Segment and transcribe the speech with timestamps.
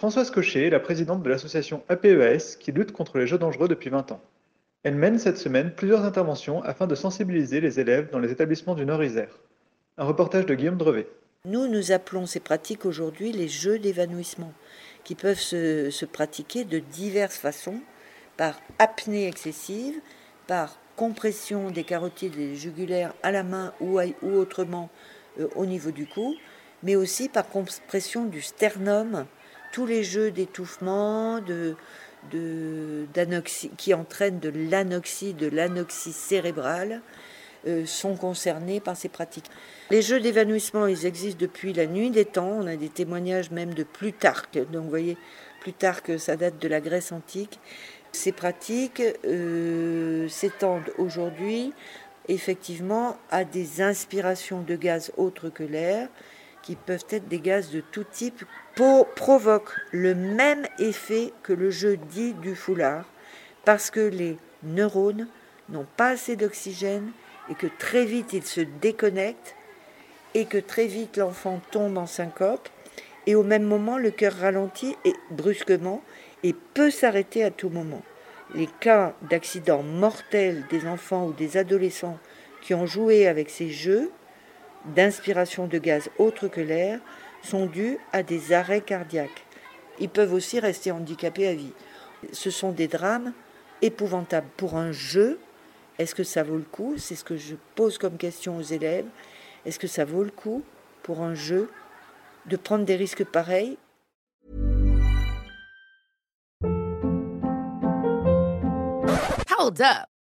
[0.00, 3.90] Françoise Cochet est la présidente de l'association APEAS qui lutte contre les jeux dangereux depuis
[3.90, 4.22] 20 ans.
[4.82, 8.86] Elle mène cette semaine plusieurs interventions afin de sensibiliser les élèves dans les établissements du
[8.86, 9.38] Nord-Isère.
[9.98, 11.06] Un reportage de Guillaume Drevet.
[11.44, 14.54] Nous, nous appelons ces pratiques aujourd'hui les jeux d'évanouissement,
[15.04, 17.82] qui peuvent se, pratiquer de diverses façons,
[18.38, 20.00] par apnée excessive,
[20.46, 24.88] par compression des carotides et jugulaires à la main ou autrement
[25.38, 26.36] euh, au niveau du cou,
[26.82, 29.26] mais aussi par compression du sternum,
[29.72, 31.76] tous les jeux d'étouffement, de,
[33.76, 37.00] qui entraînent de l'anoxie, de l'anoxie cérébrale,
[37.66, 39.50] euh, sont concernés par ces pratiques.
[39.90, 42.56] Les jeux d'évanouissement, ils existent depuis la nuit des temps.
[42.58, 44.58] On a des témoignages même de Plutarque.
[44.72, 45.18] Donc, vous voyez,
[45.60, 47.58] Plutarque, ça date de la Grèce antique.
[48.12, 51.74] Ces pratiques euh, s'étendent aujourd'hui,
[52.28, 56.08] effectivement, à des inspirations de gaz autres que l'air,
[56.62, 58.44] qui peuvent être des gaz de tout type,
[59.16, 63.04] provoquent le même effet que le jeu dit du foulard,
[63.64, 65.28] parce que les neurones
[65.68, 67.10] n'ont pas assez d'oxygène
[67.48, 69.54] et que très vite ils se déconnectent
[70.34, 72.68] et que très vite l'enfant tombe en syncope
[73.26, 76.02] et au même moment le cœur ralentit et brusquement
[76.42, 78.02] et peut s'arrêter à tout moment.
[78.54, 82.18] Les cas d'accidents mortels des enfants ou des adolescents
[82.62, 84.10] qui ont joué avec ces jeux
[84.84, 87.00] d'inspiration de gaz autre que l'air
[87.42, 89.44] sont dus à des arrêts cardiaques.
[89.98, 91.72] Ils peuvent aussi rester handicapés à vie.
[92.32, 93.32] Ce sont des drames
[93.82, 95.38] épouvantables pour un jeu.
[95.98, 96.94] Est-ce que ça vaut le coup?
[96.96, 99.06] C'est ce que je pose comme question aux élèves.
[99.66, 100.62] Est-ce que ça vaut le coup
[101.02, 101.70] pour un jeu
[102.46, 103.76] de prendre des risques pareils?